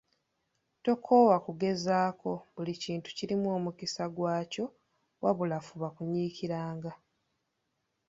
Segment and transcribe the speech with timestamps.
[0.83, 4.65] Tokoowa kugezaako, buli kintu kirimu omukisa gwakyo
[5.23, 6.91] wabula fuba kunyiikiranga.